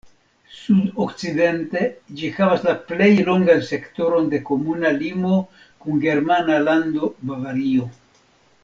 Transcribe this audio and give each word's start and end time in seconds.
Sudokcidente 0.59 1.83
ĝi 2.21 2.31
havas 2.39 2.65
la 2.69 2.73
plej 2.93 3.11
longan 3.29 3.61
sektoron 3.69 4.33
de 4.33 4.41
komuna 4.49 4.95
limo 5.05 5.37
kun 5.85 6.03
germana 6.09 6.57
lando 6.71 7.13
Bavario. 7.31 7.89